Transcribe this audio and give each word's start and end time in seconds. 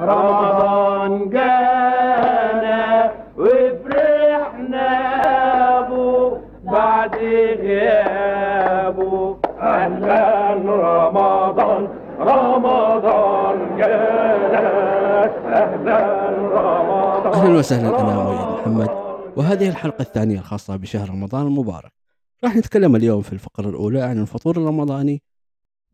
رمضان 0.00 1.30
جانا 1.30 3.12
وفرحنا 3.38 4.88
بو 5.88 6.36
بعد 6.64 7.14
غيابه 7.60 9.36
أهلا 9.60 10.54
رمضان 10.64 11.88
رمضان 12.20 13.76
جانا 13.78 14.60
أهلا 15.46 16.28
رمضان 16.40 17.32
أهلا 17.32 17.58
وسهلا 17.58 18.00
أنا 18.00 18.14
مؤيد 18.24 18.40
محمد. 18.60 18.88
وهذه 19.36 19.68
الحلقة 19.68 20.02
الثانية 20.02 20.38
الخاصة 20.38 20.76
بشهر 20.76 21.08
رمضان 21.10 21.46
المبارك. 21.46 21.92
راح 22.44 22.56
نتكلم 22.56 22.96
اليوم 22.96 23.22
في 23.22 23.32
الفقرة 23.32 23.68
الأولى 23.68 24.02
عن 24.02 24.18
الفطور 24.18 24.56
الرمضاني 24.56 25.22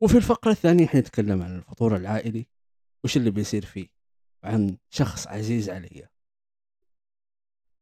وفي 0.00 0.16
الفقرة 0.16 0.50
الثانية 0.50 0.86
حنتكلم 0.86 1.42
عن 1.42 1.56
الفطور 1.56 1.96
العائلي 1.96 2.46
وش 3.04 3.16
اللي 3.16 3.30
بيصير 3.30 3.64
فيه. 3.64 3.95
عن 4.46 4.76
شخص 4.90 5.26
عزيز 5.26 5.70
علي. 5.70 6.08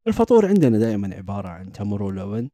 الفطور 0.07 0.47
عندنا 0.47 0.79
دائما 0.79 1.15
عبارة 1.15 1.49
عن 1.49 1.73
تمر 1.73 2.03
ولبن 2.03 2.51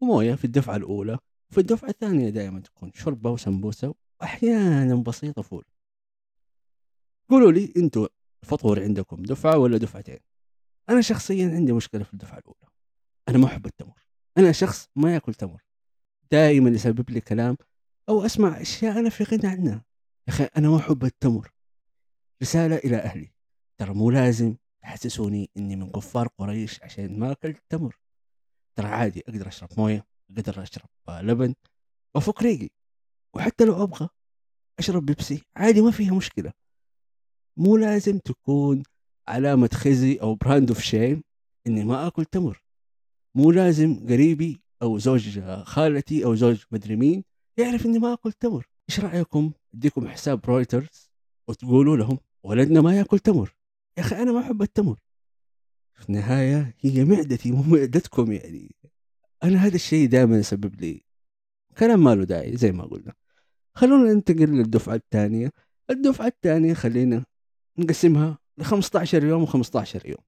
وموية 0.00 0.34
في 0.34 0.44
الدفعة 0.44 0.76
الأولى 0.76 1.18
وفي 1.50 1.58
الدفعة 1.60 1.88
الثانية 1.88 2.30
دائما 2.30 2.60
تكون 2.60 2.92
شوربة 2.94 3.30
وسمبوسة 3.30 3.94
وأحيانا 4.20 4.94
بسيطة 4.94 5.42
فول 5.42 5.64
قولوا 7.28 7.52
لي 7.52 7.72
أنتوا 7.76 8.08
الفطور 8.42 8.82
عندكم 8.82 9.22
دفعة 9.22 9.58
ولا 9.58 9.78
دفعتين؟ 9.78 10.18
أنا 10.88 11.00
شخصيا 11.00 11.48
عندي 11.48 11.72
مشكلة 11.72 12.04
في 12.04 12.12
الدفعة 12.12 12.38
الأولى. 12.38 12.68
أنا 13.28 13.38
ما 13.38 13.46
أحب 13.46 13.66
التمر. 13.66 14.06
أنا 14.38 14.52
شخص 14.52 14.88
ما 14.96 15.14
يأكل 15.14 15.34
تمر. 15.34 15.62
دائما 16.32 16.70
يسبب 16.70 17.10
لي 17.10 17.20
كلام 17.20 17.56
أو 18.08 18.26
أسمع 18.26 18.60
أشياء 18.60 18.98
أنا 18.98 19.10
في 19.10 19.24
غنى 19.24 19.46
عنها. 19.46 19.84
يا 20.28 20.32
أخي 20.32 20.44
أنا 20.44 20.68
ما 20.70 20.76
أحب 20.76 21.04
التمر. 21.04 21.52
رسالة 22.42 22.76
إلى 22.76 22.96
أهلي. 22.96 23.32
ترى 23.82 23.94
مو 23.94 24.10
لازم 24.10 24.56
تحسسوني 24.82 25.50
إني 25.56 25.76
من 25.76 25.90
كفار 25.90 26.28
قريش 26.38 26.82
عشان 26.82 27.18
ما 27.18 27.32
أكلت 27.32 27.62
تمر. 27.68 27.98
ترى 28.76 28.86
عادي 28.86 29.22
أقدر 29.28 29.48
أشرب 29.48 29.68
موية 29.76 30.06
أقدر 30.30 30.62
أشرب 30.62 30.88
لبن 31.08 31.54
وأفك 32.14 32.42
ريقي. 32.42 32.68
وحتى 33.34 33.64
لو 33.64 33.82
أبغى 33.82 34.08
أشرب 34.78 35.06
بيبسي 35.06 35.42
عادي 35.56 35.80
ما 35.80 35.90
فيها 35.90 36.14
مشكلة. 36.14 36.52
مو 37.56 37.76
لازم 37.76 38.18
تكون 38.18 38.82
علامة 39.28 39.70
خزي 39.74 40.16
أو 40.16 40.34
brand 40.34 40.68
of 40.68 40.80
shame 40.80 41.22
إني 41.66 41.84
ما 41.84 42.06
آكل 42.06 42.24
تمر. 42.24 42.62
مو 43.34 43.50
لازم 43.50 44.06
قريبي 44.08 44.60
أو 44.82 44.98
زوج 44.98 45.40
خالتي 45.62 46.24
أو 46.24 46.34
زوج 46.34 46.64
مدري 46.70 46.96
مين 46.96 47.24
يعرف 47.56 47.86
إني 47.86 47.98
ما 47.98 48.12
آكل 48.12 48.32
تمر. 48.32 48.68
إيش 48.90 49.00
رأيكم؟ 49.00 49.52
أديكم 49.74 50.08
حساب 50.08 50.46
رويترز 50.46 51.10
وتقولوا 51.48 51.96
لهم 51.96 52.18
ولدنا 52.42 52.80
ما 52.80 52.96
يأكل 52.98 53.18
تمر. 53.18 53.61
يا 53.98 54.02
أخي 54.02 54.16
أنا 54.22 54.32
ما 54.32 54.40
أحب 54.40 54.62
التمر. 54.62 54.98
في 55.94 56.08
النهاية 56.08 56.76
هي 56.80 57.04
معدتي 57.04 57.52
مو 57.52 57.62
معدتكم 57.62 58.32
يعني. 58.32 58.74
أنا 59.42 59.58
هذا 59.58 59.74
الشيء 59.74 60.08
دائما 60.08 60.38
يسبب 60.38 60.80
لي 60.80 61.04
كلام 61.78 62.04
ما 62.04 62.14
له 62.14 62.24
داعي 62.24 62.56
زي 62.56 62.72
ما 62.72 62.84
قلنا. 62.84 63.14
خلونا 63.74 64.12
ننتقل 64.12 64.48
للدفعة 64.48 64.94
الثانية. 64.94 65.52
الدفعة 65.90 66.26
الثانية 66.26 66.74
خلينا 66.74 67.24
نقسمها 67.78 68.38
ل 68.58 68.62
15 68.62 69.24
يوم 69.24 69.46
و15 69.46 70.06
يوم. 70.06 70.24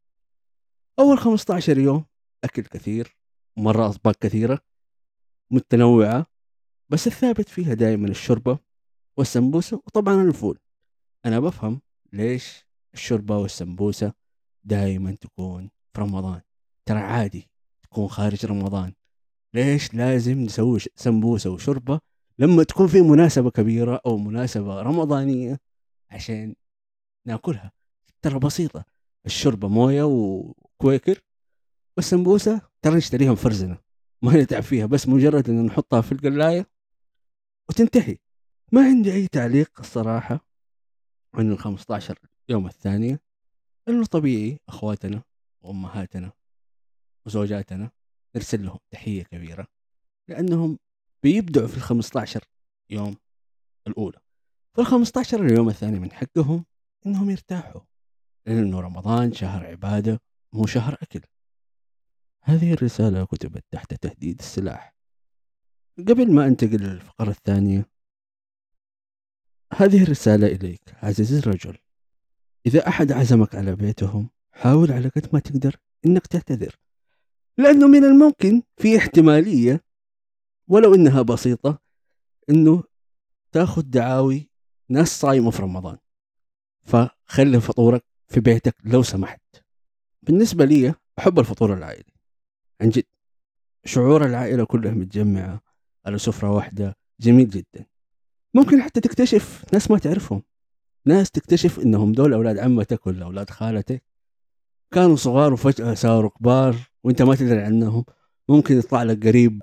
أول 0.98 1.18
15 1.18 1.78
يوم 1.78 2.04
أكل 2.44 2.62
كثير 2.62 3.16
مرة 3.56 3.86
أطباق 3.86 4.14
كثيرة 4.20 4.60
متنوعة 5.50 6.26
بس 6.88 7.06
الثابت 7.06 7.48
فيها 7.48 7.74
دائما 7.74 8.08
الشوربة 8.08 8.58
والسمبوسة 9.16 9.76
وطبعا 9.76 10.22
الفول. 10.22 10.58
أنا 11.26 11.40
بفهم 11.40 11.80
ليش 12.12 12.63
الشوربة 12.94 13.36
والسمبوسة 13.36 14.12
دائما 14.64 15.16
تكون 15.20 15.70
في 15.94 16.00
رمضان. 16.00 16.40
ترى 16.86 16.98
عادي 16.98 17.50
تكون 17.82 18.08
خارج 18.08 18.46
رمضان. 18.46 18.92
ليش 19.54 19.94
لازم 19.94 20.40
نسوي 20.40 20.78
سمبوسة 20.94 21.50
وشوربة 21.50 22.00
لما 22.38 22.62
تكون 22.62 22.86
في 22.86 23.00
مناسبة 23.00 23.50
كبيرة 23.50 24.00
أو 24.06 24.16
مناسبة 24.16 24.82
رمضانية 24.82 25.60
عشان 26.10 26.54
ناكلها. 27.26 27.72
ترى 28.22 28.38
بسيطة. 28.38 28.84
الشوربة 29.26 29.68
موية 29.68 30.02
وكويكر 30.02 31.20
والسمبوسة 31.96 32.60
ترى 32.82 32.96
نشتريها 32.96 33.32
مفرزنة 33.32 33.78
ما 34.22 34.42
نتعب 34.42 34.62
فيها 34.62 34.86
بس 34.86 35.08
مجرد 35.08 35.50
إن 35.50 35.66
نحطها 35.66 36.00
في 36.00 36.12
القلاية 36.12 36.66
وتنتهي. 37.68 38.16
ما 38.72 38.84
عندي 38.84 39.12
أي 39.12 39.26
تعليق 39.28 39.80
الصراحة 39.80 40.46
عن 41.34 41.52
ال 41.52 41.58
15 41.58 42.18
يوم 42.48 42.66
الثانية 42.66 43.20
إنه 43.88 44.06
طبيعي 44.06 44.60
أخواتنا 44.68 45.22
وأمهاتنا 45.62 46.32
وزوجاتنا 47.26 47.90
نرسل 48.36 48.64
لهم 48.64 48.78
تحية 48.90 49.22
كبيرة 49.22 49.66
لأنهم 50.28 50.78
بيبدعوا 51.22 51.68
في 51.68 51.76
ال 51.76 51.82
15 51.82 52.44
يوم 52.90 53.16
الأولى. 53.86 54.18
في 54.74 54.80
ال 54.80 54.86
15 54.86 55.46
اليوم 55.46 55.68
الثاني 55.68 55.98
من 55.98 56.12
حقهم 56.12 56.64
إنهم 57.06 57.30
يرتاحوا 57.30 57.80
لأنه 58.46 58.80
رمضان 58.80 59.32
شهر 59.32 59.66
عبادة 59.66 60.20
مو 60.52 60.66
شهر 60.66 60.98
أكل. 61.02 61.20
هذه 62.42 62.72
الرسالة 62.72 63.24
كتبت 63.24 63.64
تحت 63.70 63.94
تهديد 63.94 64.38
السلاح. 64.38 64.94
قبل 65.98 66.32
ما 66.32 66.46
أنتقل 66.46 66.82
للفقرة 66.82 67.30
الثانية 67.30 67.88
هذه 69.72 70.02
الرسالة 70.02 70.46
إليك 70.46 70.94
عزيزي 71.02 71.38
الرجل. 71.38 71.78
إذا 72.66 72.88
أحد 72.88 73.12
عزمك 73.12 73.54
على 73.54 73.74
بيتهم 73.74 74.28
حاول 74.52 74.92
على 74.92 75.08
قد 75.08 75.28
ما 75.32 75.38
تقدر 75.40 75.76
إنك 76.06 76.26
تعتذر 76.26 76.76
لأنه 77.58 77.86
من 77.86 78.04
الممكن 78.04 78.62
في 78.76 78.98
احتمالية 78.98 79.84
ولو 80.68 80.94
إنها 80.94 81.22
بسيطة 81.22 81.78
إنه 82.50 82.82
تأخذ 83.52 83.82
دعاوي 83.82 84.50
ناس 84.88 85.20
صايمة 85.20 85.50
في 85.50 85.62
رمضان. 85.62 85.98
فخلي 86.82 87.60
فطورك 87.60 88.04
في 88.28 88.40
بيتك 88.40 88.76
لو 88.84 89.02
سمحت. 89.02 89.40
بالنسبة 90.22 90.64
لي 90.64 90.94
أحب 91.18 91.38
الفطور 91.38 91.74
العائلي. 91.74 92.12
عن 92.80 92.88
جد. 92.88 93.04
شعور 93.84 94.26
العائلة 94.26 94.64
كلها 94.64 94.92
متجمعة 94.92 95.60
على 96.06 96.18
سفرة 96.18 96.50
واحدة 96.50 96.96
جميل 97.20 97.50
جدا. 97.50 97.86
ممكن 98.54 98.82
حتى 98.82 99.00
تكتشف 99.00 99.64
ناس 99.72 99.90
ما 99.90 99.98
تعرفهم. 99.98 100.42
ناس 101.06 101.30
تكتشف 101.30 101.80
إنهم 101.80 102.12
دول 102.12 102.32
أولاد 102.32 102.58
عمتك 102.58 103.06
ولا 103.06 103.24
أولاد 103.24 103.50
خالتك. 103.50 104.04
كانوا 104.90 105.16
صغار 105.16 105.52
وفجأة 105.52 105.94
صاروا 105.94 106.30
كبار 106.30 106.76
وأنت 107.04 107.22
ما 107.22 107.34
تدري 107.34 107.60
عنهم. 107.60 108.04
ممكن 108.48 108.78
يطلع 108.78 109.02
لك 109.02 109.26
قريب 109.26 109.62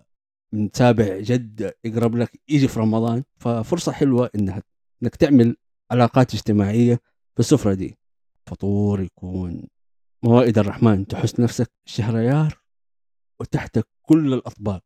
من 0.53 0.71
تابع 0.71 1.19
جد 1.19 1.73
يقرب 1.83 2.15
لك 2.15 2.41
يجي 2.49 2.67
في 2.67 2.79
رمضان. 2.79 3.23
ففرصة 3.37 3.91
حلوة 3.91 4.29
إنها 4.35 4.63
إنك 5.03 5.15
تعمل 5.15 5.55
علاقات 5.91 6.33
اجتماعية 6.33 6.95
في 7.33 7.39
السفرة 7.39 7.73
دي. 7.73 7.97
فطور 8.45 9.01
يكون 9.01 9.67
موائد 10.23 10.57
الرحمن. 10.57 11.07
تحس 11.07 11.39
نفسك 11.39 11.71
شهريار 11.85 12.61
وتحتك 13.39 13.87
كل 14.01 14.33
الأطباق. 14.33 14.83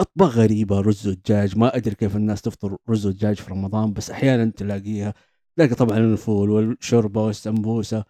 أطباق 0.00 0.28
غريبة 0.28 0.80
رز 0.80 1.08
ودجاج 1.08 1.58
ما 1.58 1.76
أدري 1.76 1.94
كيف 1.94 2.16
الناس 2.16 2.42
تفطر 2.42 2.76
رز 2.90 3.06
ودجاج 3.06 3.36
في 3.36 3.50
رمضان 3.50 3.92
بس 3.92 4.10
أحيانا 4.10 4.52
تلاقيها 4.56 5.14
تلاقي 5.60 5.74
طبعا 5.74 5.98
الفول 5.98 6.50
والشوربة 6.50 7.22
والسمبوسة 7.24 8.04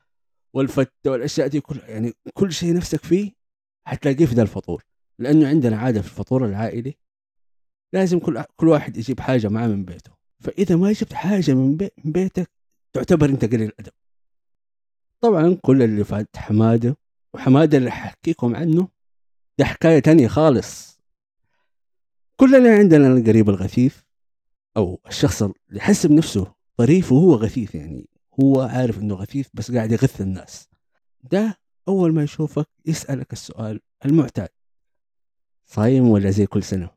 والفتة 0.55 1.11
والأشياء 1.11 1.47
دي 1.47 1.61
كلها 1.61 1.89
يعني 1.89 2.13
كل 2.35 2.53
شيء 2.53 2.75
نفسك 2.75 3.05
فيه 3.05 3.33
حتلاقيه 3.87 4.27
في 4.27 4.35
ذا 4.35 4.43
الفطور. 4.43 4.85
لأنه 5.19 5.49
عندنا 5.49 5.77
عادة 5.77 6.03
في 6.03 6.07
الفطور 6.09 6.47
العائلي 6.47 6.95
لازم 7.93 8.19
كل 8.19 8.43
كل 8.57 8.69
واحد 8.69 8.97
يجيب 8.97 9.21
حاجة 9.21 9.49
معاه 9.49 9.67
من 9.67 9.85
بيته. 9.85 10.13
فإذا 10.41 10.77
ما 10.77 10.93
جبت 10.93 11.13
حاجة 11.13 11.55
من, 11.55 11.79
من 12.05 12.13
بيتك 12.13 12.51
تعتبر 12.93 13.29
أنت 13.29 13.45
قليل 13.45 13.73
أدب 13.81 13.93
طبعا 15.21 15.59
كل 15.63 15.83
اللي 15.83 16.05
فات 16.05 16.37
حمادة 16.37 16.97
وحمادة 17.35 17.79
اللي 17.79 17.91
حكيكم 17.91 18.57
عنه 18.57 18.89
ده 19.59 19.65
حكاية 19.65 19.99
تانية 19.99 20.29
خالص. 20.29 21.01
كلنا 22.37 22.75
عندنا 22.75 23.09
القريب 23.09 23.51
الغثيث 23.51 23.97
أو 24.77 25.01
الشخص 25.07 25.43
اللي 25.43 25.55
يحسب 25.73 26.11
نفسه 26.11 26.60
طريف 26.81 27.13
وهو 27.13 27.35
غثيث 27.35 27.75
يعني. 27.75 28.09
هو 28.41 28.61
عارف 28.61 28.99
إنه 28.99 29.15
غثيث 29.15 29.49
بس 29.55 29.73
قاعد 29.73 29.93
يغث 29.93 30.21
الناس. 30.21 30.69
ده 31.23 31.59
أول 31.89 32.13
ما 32.15 32.23
يشوفك 32.23 32.69
يسألك 32.87 33.33
السؤال 33.33 33.81
المعتاد. 34.05 34.49
صايم 35.67 36.09
ولا 36.09 36.31
زي 36.31 36.47
كل 36.47 36.63
سنة؟ 36.63 36.91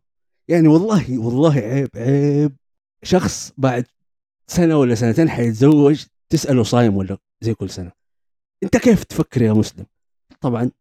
يعني 0.47 0.67
والله 0.67 1.17
والله 1.19 1.53
عيب 1.53 1.89
عيب. 1.95 2.55
شخص 3.03 3.51
بعد 3.57 3.85
سنة 4.47 4.77
ولا 4.77 4.95
سنتين 4.95 5.29
حيتزوج 5.29 6.05
تسأله 6.29 6.63
صايم 6.63 6.97
ولا 6.97 7.17
زي 7.41 7.53
كل 7.53 7.69
سنة. 7.69 7.91
أنت 8.63 8.77
كيف 8.77 9.03
تفكر 9.03 9.41
يا 9.41 9.53
مسلم؟ 9.53 9.85
طبعا 10.41 10.71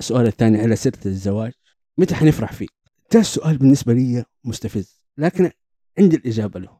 السؤال 0.00 0.26
الثاني 0.26 0.60
على 0.60 0.76
سيرة 0.76 0.98
الزواج 1.06 1.52
متى 1.98 2.14
حنفرح 2.14 2.52
فيه؟ 2.52 2.68
ده 3.12 3.20
السؤال 3.20 3.58
بالنسبة 3.58 3.92
لي 3.92 4.24
مستفز. 4.44 5.02
لكن 5.16 5.50
عندي 5.98 6.16
الإجابة 6.16 6.60
له. 6.60 6.77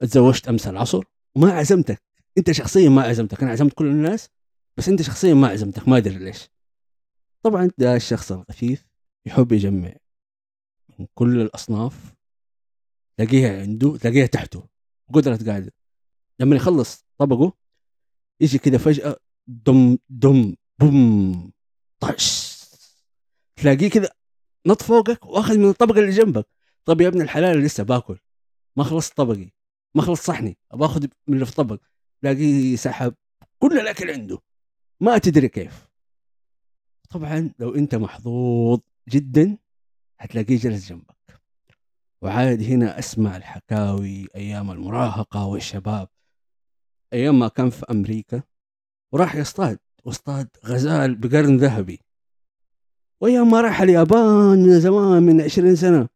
تزوجت 0.00 0.48
أمس 0.48 0.66
العصر 0.66 1.04
وما 1.34 1.52
عزمتك. 1.52 2.02
أنت 2.38 2.50
شخصيا 2.50 2.88
ما 2.88 3.02
عزمتك. 3.02 3.42
أنا 3.42 3.52
عزمت 3.52 3.72
كل 3.72 3.86
الناس 3.86 4.28
بس 4.76 4.88
أنت 4.88 5.02
شخصيا 5.02 5.34
ما 5.34 5.48
عزمتك. 5.48 5.88
ما 5.88 5.96
أدري 5.96 6.18
ليش. 6.18 6.48
طبعا 7.42 7.70
ده 7.78 7.96
الشخص 7.96 8.32
الغثيث 8.32 8.82
يحب 9.26 9.52
يجمع 9.52 9.92
من 10.98 11.06
كل 11.14 11.40
الأصناف 11.40 12.14
تلاقيها 13.16 13.60
عنده 13.60 13.96
تلاقيها 13.96 14.26
تحته 14.26 14.68
قدرة 15.12 15.38
قاعدة. 15.46 15.72
لما 16.40 16.56
يخلص 16.56 17.04
طبقه 17.18 17.52
يجي 18.40 18.58
كده 18.58 18.78
فجأة 18.78 19.16
دم 19.46 19.98
دم 20.08 20.54
بوم 20.78 21.52
طش. 22.00 22.50
تلاقيه 23.56 23.90
كده 23.90 24.16
نط 24.66 24.82
فوقك 24.82 25.26
وآخذ 25.26 25.58
من 25.58 25.68
الطبقة 25.68 26.00
اللي 26.00 26.10
جنبك. 26.10 26.46
طب 26.84 27.00
يا 27.00 27.08
ابن 27.08 27.20
الحلال 27.22 27.58
لسه 27.58 27.82
باكل. 27.82 28.18
ما 28.76 28.84
خلصت 28.84 29.16
طبقي. 29.16 29.50
ما 29.94 30.02
خلص 30.02 30.20
صحني 30.20 30.56
باخذ 30.74 31.06
من 31.26 31.34
اللي 31.34 31.46
في 31.46 31.54
طبق 31.54 31.80
تلاقيه 32.22 32.76
سحب 32.76 33.14
كل 33.58 33.80
الأكل 33.80 34.10
عنده. 34.10 34.38
ما 35.00 35.18
تدري 35.18 35.48
كيف. 35.48 35.88
طبعا 37.10 37.50
لو 37.58 37.74
أنت 37.74 37.94
محظوظ 37.94 38.80
جدا 39.08 39.56
هتلاقيه 40.20 40.58
جلس 40.58 40.88
جنبك. 40.88 41.40
وعاد 42.22 42.62
هنا 42.62 42.98
أسمع 42.98 43.36
الحكاوي 43.36 44.26
أيام 44.34 44.70
المراهقة 44.70 45.46
والشباب. 45.46 46.08
أيام 47.12 47.38
ما 47.38 47.48
كان 47.48 47.70
في 47.70 47.86
أمريكا 47.90 48.42
وراح 49.12 49.34
يصطاد 49.34 49.78
واصطاد 50.04 50.48
غزال 50.66 51.14
بقرن 51.14 51.56
ذهبي. 51.56 52.00
وأيام 53.20 53.50
ما 53.50 53.60
راح 53.60 53.80
اليابان 53.80 54.58
من 54.62 54.80
زمان 54.80 55.22
من 55.22 55.40
20 55.40 55.76
سنة 55.76 56.08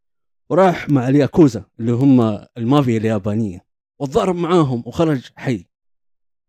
وراح 0.51 0.89
مع 0.91 1.09
الياكوزا 1.09 1.65
اللي 1.81 1.93
هم 1.93 2.21
المافيا 2.57 2.99
اليابانية. 2.99 3.64
وتضارب 3.99 4.37
معاهم 4.37 4.83
وخرج 4.87 5.31
حي. 5.37 5.67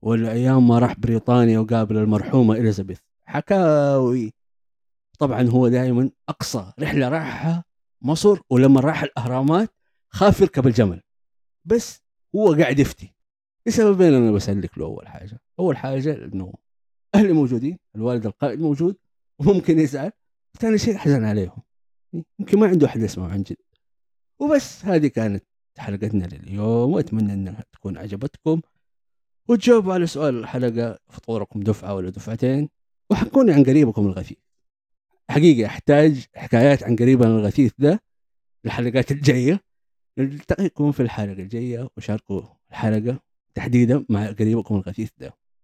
والأيام 0.01 0.67
ما 0.67 0.79
راح 0.79 0.99
بريطانيا 0.99 1.59
وقابل 1.59 1.97
المرحومة 1.97 2.55
إليزابيث. 2.55 2.99
حكاوي. 3.25 4.33
طبعا 5.19 5.43
هو 5.49 5.67
دائما 5.67 6.11
أقصى 6.29 6.71
رحلة 6.79 7.09
راحها 7.09 7.63
مصر 8.01 8.39
ولما 8.49 8.81
راح 8.81 9.03
الأهرامات 9.03 9.69
خاف 10.09 10.41
يركب 10.41 10.67
الجمل. 10.67 11.01
بس 11.65 12.01
هو 12.35 12.53
قاعد 12.53 12.79
يفتي. 12.79 13.13
لسببين 13.67 14.13
أنا 14.13 14.31
بسلك 14.31 14.77
له 14.77 14.85
أول 14.85 15.07
حاجة. 15.07 15.39
أول 15.59 15.77
حاجة 15.77 16.25
إنه 16.25 16.53
أهلي 17.15 17.33
موجودين 17.33 17.77
الوالد 17.95 18.25
القائد 18.25 18.59
موجود 18.59 18.97
وممكن 19.39 19.79
يزعل 19.79 20.11
ثاني 20.59 20.77
شيء 20.77 20.97
حزن 20.97 21.23
عليهم. 21.23 21.61
يمكن 22.39 22.59
ما 22.59 22.67
عنده 22.67 22.87
أحد 22.87 23.01
يسمعه 23.01 23.29
عن 23.29 23.43
جد. 23.43 23.57
وبس 24.39 24.85
هذه 24.85 25.07
كانت 25.07 25.43
حلقتنا 25.77 26.25
لليوم 26.25 26.93
وأتمنى 26.93 27.33
انها 27.33 27.63
تكون 27.73 27.97
عجبتكم. 27.97 28.61
وتجاوبوا 29.47 29.93
على 29.93 30.07
سؤال 30.07 30.39
الحلقة 30.39 30.99
فطوركم 31.09 31.59
دفعة 31.59 31.93
ولا 31.95 32.09
دفعتين 32.09 32.69
وحكوني 33.09 33.53
عن 33.53 33.63
قريبكم 33.63 34.07
الغثيث. 34.07 34.37
حقيقة 35.29 35.65
أحتاج 35.65 36.25
حكايات 36.35 36.83
عن 36.83 36.95
قريبنا 36.95 37.27
الغثيث 37.27 37.73
ده 37.77 38.01
الحلقات 38.65 39.11
الجاية. 39.11 39.63
نلتقيكم 40.17 40.91
في 40.91 40.99
الحلقة 40.99 41.31
الجاية 41.31 41.89
وشاركوا 41.97 42.41
الحلقة 42.71 43.19
تحديدا 43.53 44.05
مع 44.09 44.31
قريبكم 44.31 44.75
الغثيث 44.75 45.09
ده. 45.17 45.33